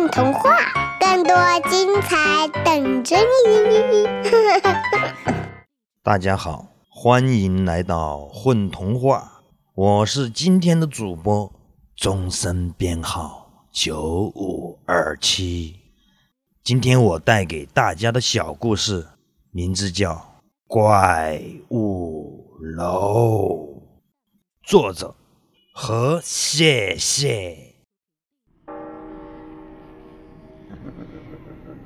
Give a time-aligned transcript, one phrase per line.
[0.00, 0.56] 混童话，
[0.98, 1.36] 更多
[1.68, 4.08] 精彩等着你！
[6.02, 9.42] 大家好，欢迎来到混童话，
[9.74, 11.52] 我是今天的主播，
[11.94, 15.76] 终身编号九五二七。
[16.64, 19.06] 今天我带给大家的小故事，
[19.50, 20.14] 名字叫
[20.66, 23.68] 《怪物楼》，
[24.62, 25.14] 作者
[25.74, 27.69] 何谢谢。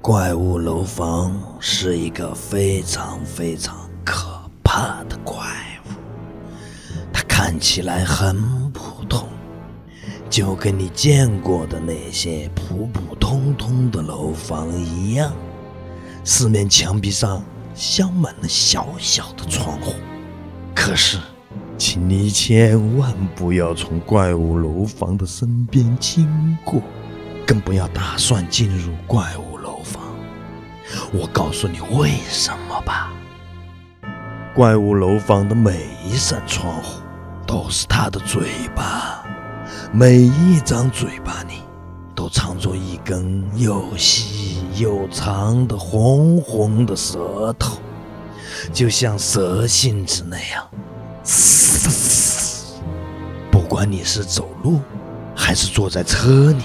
[0.07, 5.35] 怪物楼房是一个非常非常可怕的怪
[5.87, 5.89] 物，
[7.11, 9.27] 它看起来很普通，
[10.29, 15.33] 就跟你见过的那些普普通通的楼房一样。
[16.23, 17.43] 四面墙壁上
[17.75, 19.95] 镶满了小小的窗户，
[20.75, 21.17] 可是，
[21.79, 26.83] 请你千万不要从怪物楼房的身边经过，
[27.47, 29.54] 更不要打算进入怪物。
[31.17, 33.12] 我告诉你为什么吧。
[34.53, 37.01] 怪物楼房的每一扇窗户
[37.47, 39.25] 都是它的嘴巴，
[39.93, 41.62] 每一张嘴巴里
[42.17, 47.78] 都藏着一根又细又长的红红的舌头，
[48.73, 50.69] 就像蛇信子那样。
[53.53, 54.81] 不管你是走路
[55.33, 56.65] 还是坐在车里，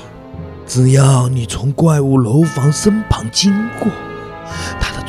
[0.65, 3.91] 只要你从怪物楼房身旁经过。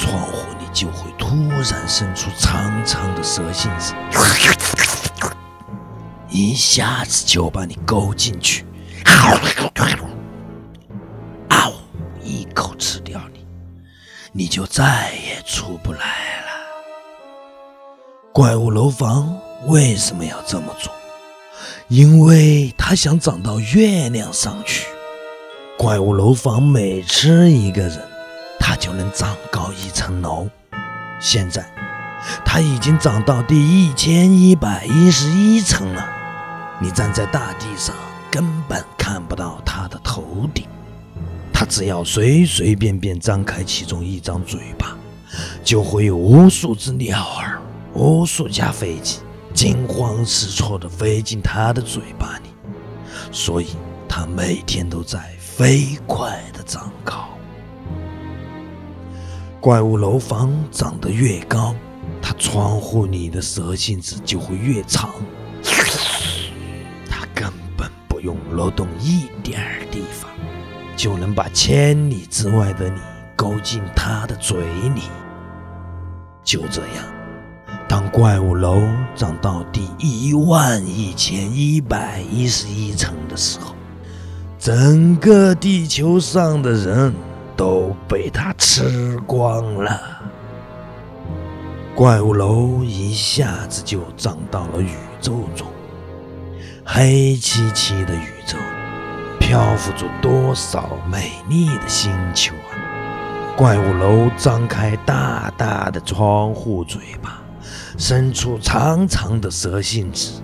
[0.00, 3.92] 窗户里就会突然伸出长长的蛇信子，
[6.30, 8.64] 一下子就把你勾进去，
[9.04, 9.36] 嗷，
[12.24, 13.44] 一口吃掉你，
[14.32, 16.48] 你就再也出不来了。
[18.32, 20.90] 怪物楼房为什么要这么做？
[21.88, 24.86] 因为他想长到月亮上去。
[25.76, 28.09] 怪物楼房每吃一个人。
[28.70, 30.48] 它就能长高一层楼。
[31.18, 31.68] 现在，
[32.44, 36.08] 它已经长到第一千一百一十一层了。
[36.78, 37.92] 你站在大地上，
[38.30, 40.68] 根本看不到它的头顶。
[41.52, 44.96] 它只要随随便便张开其中一张嘴巴，
[45.64, 47.60] 就会有无数只鸟儿、
[47.92, 49.18] 无数架飞机
[49.52, 52.50] 惊慌失措地飞进它的嘴巴里。
[53.32, 53.70] 所以，
[54.08, 57.26] 它每天都在飞快地长高。
[59.60, 61.74] 怪物楼房长得越高，
[62.22, 65.10] 它窗户里的蛇信子就会越长。
[67.06, 70.30] 它根本不用挪动一点儿地方，
[70.96, 72.98] 就能把千里之外的你
[73.36, 74.58] 勾进它的嘴
[74.94, 75.02] 里。
[76.42, 77.04] 就这样，
[77.86, 78.80] 当怪物楼
[79.14, 83.74] 长到第一万一千一百一十一层的时候，
[84.58, 87.14] 整个地球上的人。
[87.60, 90.00] 都被他吃光了。
[91.94, 95.66] 怪物楼一下子就长到了宇宙中，
[96.86, 98.56] 黑漆漆的宇宙，
[99.38, 102.72] 漂浮着多少美丽的星球啊！
[103.58, 107.42] 怪物楼张开大大的窗户嘴巴，
[107.98, 110.42] 伸出长长的蛇信子。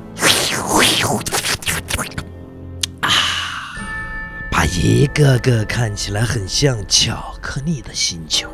[4.57, 8.49] 把一个个看起来很像巧克力的星球，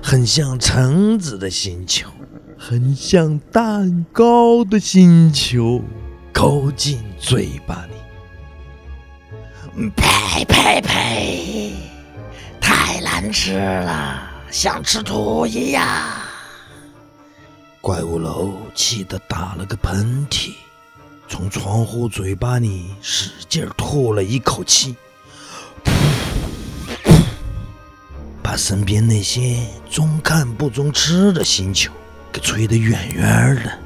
[0.00, 2.08] 很像橙子的星球，
[2.56, 5.82] 很像蛋糕的星球，
[6.32, 7.94] 勾进嘴巴里。
[9.96, 11.72] 呸呸呸！
[12.60, 15.84] 太难吃了，像吃土一样。
[17.80, 20.52] 怪物楼气得打了个喷嚏，
[21.26, 24.94] 从窗户嘴巴里使劲吐了一口气。
[28.50, 31.92] 把身边那些中看不中吃的星球
[32.32, 33.78] 给吹得远远的。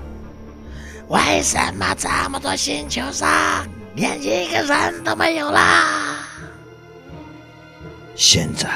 [1.08, 6.16] 为什么这么多星球上连一个人都没有啦？
[8.16, 8.70] 现在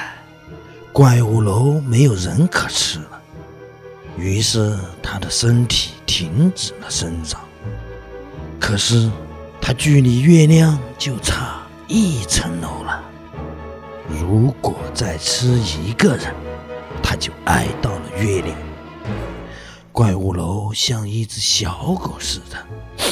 [0.93, 3.23] 怪物楼没有人可吃了，
[4.19, 7.41] 于是他的身体停止了生长。
[8.61, 9.11] 可是
[9.59, 13.03] 他距离月亮就差一层楼了。
[14.09, 16.35] 如果再吃一个人，
[17.03, 18.57] 他就挨到了月亮。
[19.93, 22.67] 怪物楼像一只小狗似的，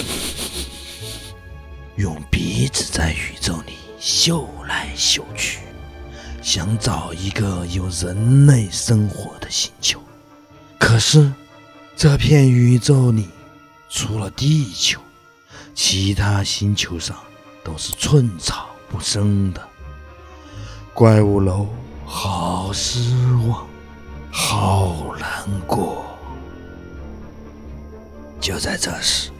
[1.96, 5.60] 用鼻子在宇宙里嗅来嗅去，
[6.42, 10.00] 想找一个有人类生活的星球。
[10.78, 11.32] 可是，
[11.96, 13.28] 这片宇宙里，
[13.88, 15.00] 除了地球，
[15.74, 17.16] 其他星球上
[17.64, 19.68] 都是寸草不生的。
[20.96, 21.66] 怪物楼
[22.06, 23.14] 好失
[23.46, 23.66] 望，
[24.30, 26.02] 好难过。
[28.40, 29.30] 就在这时，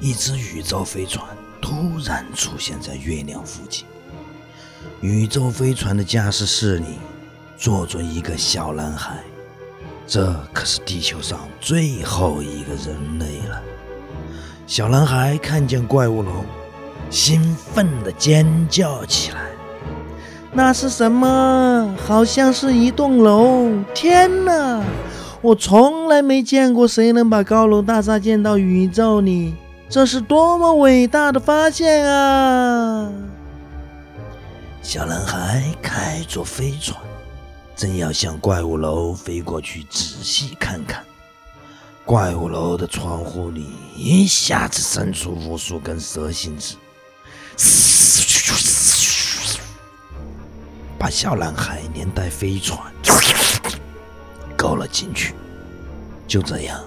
[0.00, 1.24] 一只宇宙飞船
[1.62, 3.86] 突然出现在月亮附近。
[5.00, 6.98] 宇宙飞船的驾驶室里
[7.56, 9.18] 坐着一个小男孩，
[10.04, 13.62] 这可是地球上最后一个人类了。
[14.66, 16.44] 小男孩看见怪物楼，
[17.08, 19.47] 兴奋地尖叫起来
[20.52, 21.94] ：“那是什么？
[22.06, 23.68] 好像是一栋楼！
[23.94, 24.82] 天哪！
[25.40, 29.54] 我从来没见过谁能把高楼大厦建到宇宙里，
[29.88, 33.08] 这是多么伟大的发现啊！”
[34.82, 36.98] 小男孩开着飞船，
[37.76, 41.04] 正要向怪物楼飞过去仔细看看。
[42.04, 46.74] 怪物楼的窗户里一下子伸出无数根蛇信子，
[50.98, 52.78] 把小男孩连带飞船
[54.56, 55.34] 勾了进去。
[56.26, 56.80] 就这样，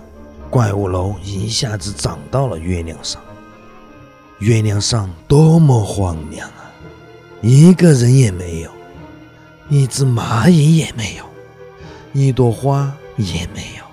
[0.49, 3.21] 怪物楼一下子长到了月亮上。
[4.39, 6.69] 月亮上多么荒凉啊！
[7.41, 8.71] 一个人也没有，
[9.69, 11.25] 一只蚂蚁也没有，
[12.11, 13.83] 一朵花也没有。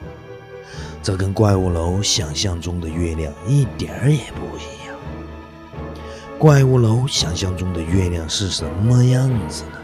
[1.02, 4.96] 这跟怪物楼想象中的月亮一点儿也不一样。
[6.38, 9.77] 怪物楼想象中的月亮是什么样子呢？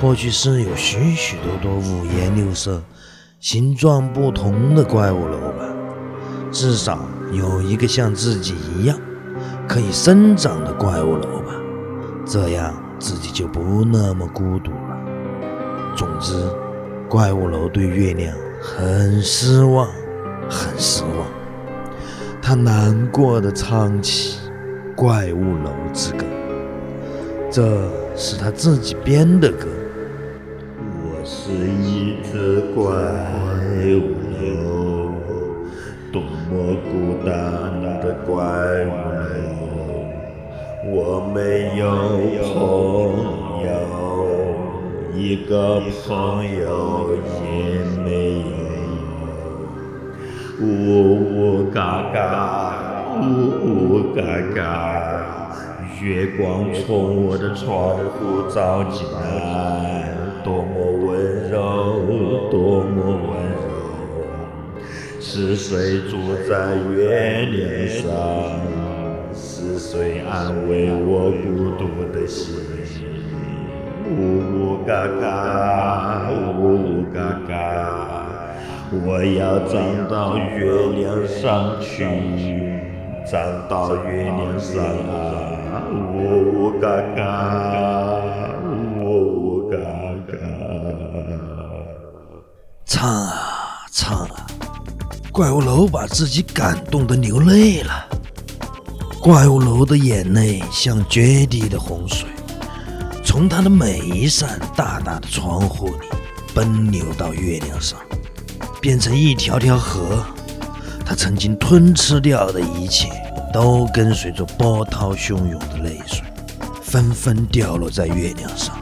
[0.00, 2.82] 或许是有许许多多五颜六色、
[3.38, 5.64] 形状不同的怪物楼吧。
[6.50, 8.98] 至少有一个像自己一样
[9.68, 11.54] 可以生长的怪物楼吧。
[12.24, 14.98] 这样自己就不那么孤独了。
[15.94, 16.32] 总之，
[17.06, 19.86] 怪物楼对月亮很失望，
[20.48, 21.26] 很失望。
[22.40, 24.38] 他难过的唱起
[24.94, 26.24] 《怪物楼之歌》，
[27.50, 27.86] 这
[28.16, 29.66] 是他自己编的歌。
[31.32, 34.02] 是一只怪物
[34.42, 35.14] 楼，
[36.12, 36.90] 多么孤
[37.24, 37.30] 单
[38.02, 38.34] 的怪
[38.84, 39.30] 物楼。
[40.92, 40.92] 我
[41.32, 41.38] 没
[41.78, 41.86] 有
[42.52, 42.52] 朋
[43.64, 43.70] 友，
[45.14, 45.18] 一
[45.48, 46.08] 个朋
[46.44, 46.66] 友
[47.44, 47.46] 也
[48.02, 48.08] 没
[48.40, 48.50] 有。
[50.60, 50.64] 呜
[51.30, 51.78] 呜嘎
[52.12, 52.18] 嘎，
[53.20, 53.22] 呜
[53.62, 54.18] 呜嘎
[54.52, 54.58] 嘎，
[56.02, 56.44] 月光
[56.74, 58.18] 从我的窗户
[58.52, 60.10] 照进来，
[60.42, 60.72] 多么
[61.06, 61.09] 温，
[62.50, 63.60] 多么温柔。
[65.20, 66.16] 是谁住
[66.48, 67.58] 在月亮
[67.88, 68.10] 上？
[69.32, 71.82] 是谁安慰我孤独
[72.12, 72.56] 的心？
[74.10, 74.12] 呜
[74.52, 77.52] 呜嘎嘎，呜呜嘎嘎，
[79.06, 80.66] 我要长到月
[80.98, 82.04] 亮上去，
[83.24, 83.38] 长
[83.68, 85.86] 到月亮上啊！
[85.92, 85.94] 呜
[86.52, 87.20] 呜嘎嘎，
[93.00, 94.46] 唱啊唱啊，
[95.32, 98.06] 怪物楼把自己感动的流泪了。
[99.22, 102.28] 怪物楼的眼泪像决堤的洪水，
[103.24, 106.08] 从他的每一扇大大的窗户里
[106.54, 107.98] 奔流到月亮上，
[108.82, 110.22] 变成一条条河。
[111.02, 113.08] 他曾经吞吃掉的一切，
[113.50, 116.22] 都跟随着波涛汹涌的泪水，
[116.82, 118.76] 纷纷掉落在月亮上。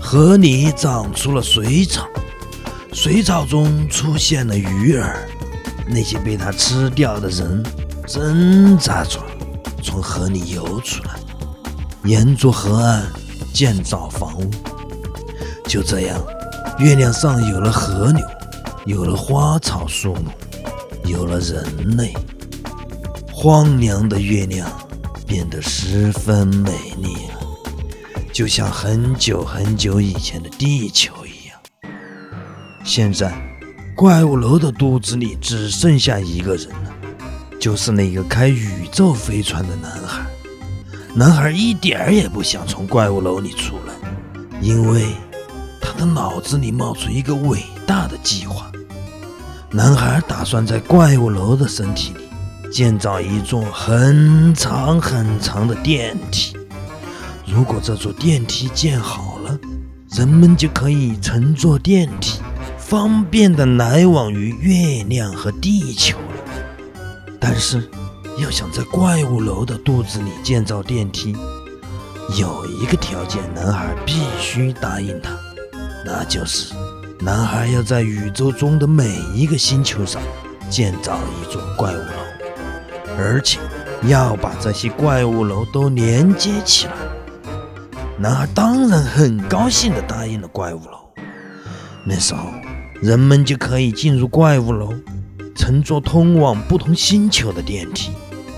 [0.00, 2.06] 河里长出了水草，
[2.94, 5.28] 水草中出现了鱼儿，
[5.88, 7.62] 那些被它吃掉的人。
[8.06, 9.18] 挣扎着
[9.82, 11.10] 从河里游出来，
[12.04, 13.02] 沿着河岸
[13.52, 14.50] 建造房屋。
[15.66, 16.22] 就这样，
[16.78, 18.24] 月亮上有了河流，
[18.84, 20.30] 有了花草树木，
[21.04, 22.14] 有了人类。
[23.32, 24.70] 荒凉的月亮
[25.26, 27.40] 变得十分美丽了，
[28.32, 31.12] 就像很久很久以前的地球。
[32.84, 33.32] 现在，
[33.96, 36.92] 怪物楼的肚子里只剩下一个人了。
[37.58, 40.26] 就是那个开宇宙飞船的男孩。
[41.14, 43.94] 男孩一点儿也不想从怪物楼里出来，
[44.60, 45.06] 因为
[45.80, 48.70] 他的脑子里冒出一个伟大的计划。
[49.70, 56.54] 男孩打算在怪物楼的身体里建造一座很长很长的电梯。
[57.46, 59.58] 如果这座电梯建好了，
[60.10, 62.40] 人们就可以乘坐电梯，
[62.86, 66.94] 方便的来往于月亮和地球了。
[67.40, 67.88] 但是，
[68.38, 71.34] 要想在怪物楼的肚子里建造电梯，
[72.38, 75.30] 有一个条件，男孩必须答应他，
[76.04, 76.74] 那就是
[77.20, 80.20] 男孩要在宇宙中的每一个星球上
[80.68, 83.58] 建造一座怪物楼，而且
[84.02, 86.92] 要把这些怪物楼都连接起来。
[88.18, 90.98] 男孩当然很高兴地答应了怪物楼。
[92.06, 92.50] 那时候，
[93.04, 94.94] 人们就可以进入怪物楼，
[95.54, 98.10] 乘坐通往不同星球的电梯，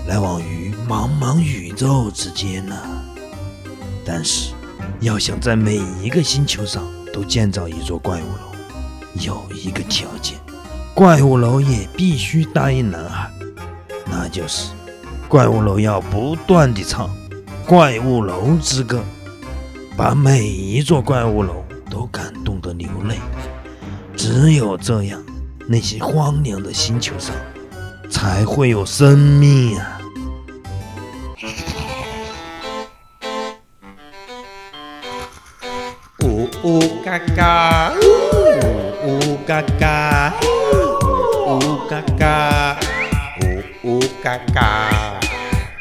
[0.07, 2.73] 来往于茫茫宇宙之间呢。
[4.05, 4.53] 但是，
[5.01, 10.37] 要想在每一个星球上都建造一座怪物楼，有一个条件，
[10.93, 13.29] 怪物楼也必须答应男孩，
[14.05, 14.71] 那就是
[15.27, 17.09] 怪物楼要不断地唱
[17.67, 18.99] 《怪物楼之歌》。
[19.97, 22.31] 把每一座怪物楼都感，
[24.27, 25.23] 只有这样，
[25.69, 27.33] 那些荒凉的星球上
[28.11, 30.01] 才会有生命啊！
[36.25, 37.93] 呜呜嘎嘎，
[39.05, 42.77] 呜呜嘎嘎，呜呜嘎嘎，
[43.39, 44.91] 呜呜嘎嘎。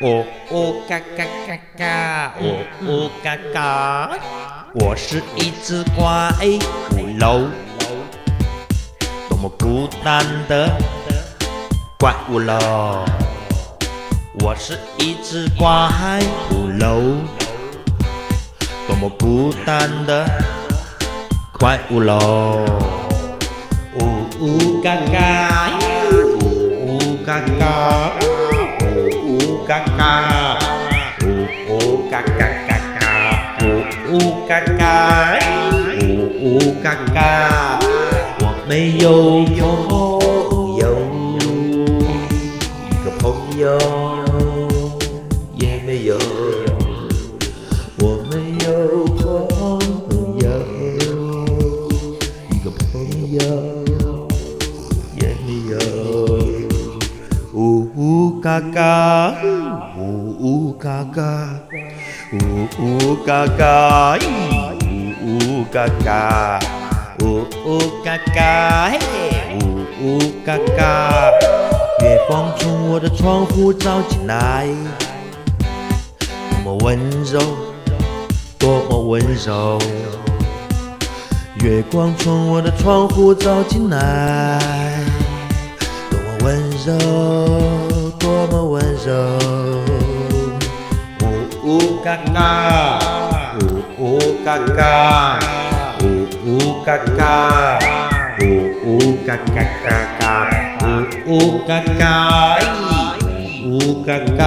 [0.00, 4.16] 哦哦嘎嘎嘎嘎，哦哦嘎嘎，
[4.74, 6.30] 我是一只怪
[6.92, 7.65] 物楼，多
[9.46, 10.68] 么孤单的
[12.00, 13.04] 怪物喽。
[14.40, 15.68] 我是一只怪
[16.50, 17.00] 物喽，
[18.88, 20.26] 多么孤单的
[21.60, 22.64] 怪物喽。
[24.00, 26.38] 呜呜嘎嘎，呜
[26.86, 28.10] 呜嘎嘎。
[29.68, 30.58] 嘎嘎，
[31.22, 31.26] 呜
[31.68, 33.04] 呜嘎嘎嘎嘎，
[33.62, 33.64] 呜
[34.10, 35.38] 呜嘎嘎，
[36.00, 36.04] 呜
[36.40, 37.78] 呜嘎嘎，
[38.68, 40.84] 没有朋友，
[42.90, 43.64] 一个朋友
[45.54, 46.18] 也没有，
[47.98, 48.32] 我没
[48.66, 48.68] 有
[49.14, 49.24] 朋
[50.40, 50.44] 友，
[52.50, 52.92] 一个朋
[53.30, 53.38] 友
[55.20, 55.74] 也没有，
[57.54, 57.56] 呜
[57.94, 59.34] 呜嘎嘎。
[59.98, 60.00] 呜
[60.38, 61.20] 呜嘎嘎，
[62.32, 62.34] 呜
[62.78, 64.18] 呜嘎嘎，
[65.24, 66.58] 呜呜嘎嘎，
[67.26, 68.92] 呜呜嘎嘎，
[69.58, 71.32] 呜呜嘎嘎。
[72.00, 74.68] 月光从我的窗户照进来，
[76.20, 77.40] 多么温柔，
[78.56, 79.76] 多么温柔。
[81.64, 84.60] 月光从我的窗户照进来，
[86.08, 86.96] 多么温柔，
[88.20, 89.12] 多么温柔。
[91.64, 93.00] 呜嘎嘎，
[93.58, 95.40] 呜呜嘎嘎，
[96.86, 97.80] 嘎嘎，
[98.42, 98.44] 呜
[98.84, 99.90] 呜嘎嘎嘎
[100.20, 100.22] 嘎，
[101.26, 102.60] 呜呜嘎嘎，
[103.64, 104.40] 呜呜嘎嘎。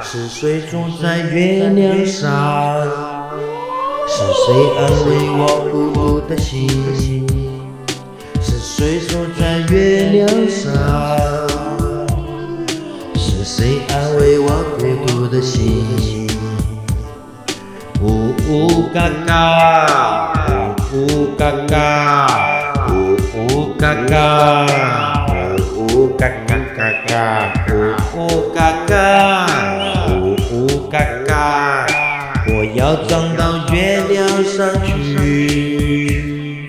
[0.00, 2.30] 是谁住在月亮上？
[4.06, 7.26] 是谁安慰我孤独的心？
[8.40, 10.70] 是谁住在月亮上？
[13.16, 14.48] 是谁安慰我
[14.78, 16.28] 孤独的心？
[18.00, 20.43] 呜呜嘎嘎，
[21.36, 22.26] 嘎嘎，
[22.88, 22.92] 呜
[23.36, 27.12] 呜嘎嘎，呜呜嘎嘎嘎嘎，
[27.68, 28.18] 呜呜
[28.54, 28.92] 嘎嘎，
[30.10, 30.12] 呜
[30.52, 31.32] 呜嘎嘎。
[32.46, 33.40] 我要长到
[33.72, 34.14] 月亮
[34.44, 36.66] 上去，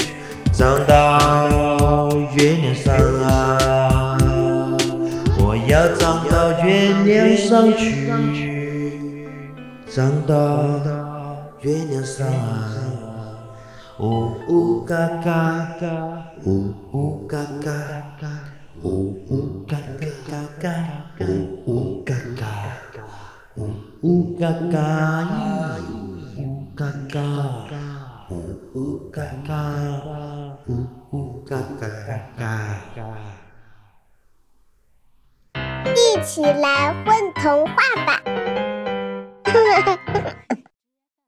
[0.51, 2.93] 长到月亮上
[3.24, 4.17] 啊！
[5.39, 6.05] 我要长。
[6.63, 6.69] 月
[7.03, 9.27] 亮上去，
[9.88, 10.34] 长到
[11.62, 12.25] 月亮上，
[13.98, 15.88] 乌乌嘎嘎嘎，
[16.44, 17.72] 乌乌嘎嘎
[18.20, 18.28] 嘎，
[18.84, 20.68] 乌乌嘎嘎嘎嘎
[21.08, 21.32] 嘎，乌
[21.66, 22.44] 乌嘎嘎
[22.92, 23.00] 嘎，
[23.56, 23.72] 乌
[24.02, 24.75] 乌嘎嘎，
[28.30, 28.36] 乌
[28.74, 29.50] 乌嘎嘎，
[30.68, 30.70] 乌
[31.12, 31.88] 乌嘎嘎
[32.36, 33.08] 嘎嘎。
[35.96, 37.74] 一起来混童话
[38.06, 38.20] 吧！